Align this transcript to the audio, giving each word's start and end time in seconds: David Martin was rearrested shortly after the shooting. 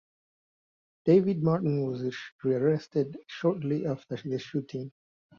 David 1.05 1.43
Martin 1.43 1.85
was 1.85 2.01
rearrested 2.43 3.19
shortly 3.27 3.85
after 3.85 4.15
the 4.15 4.39
shooting. 4.39 4.91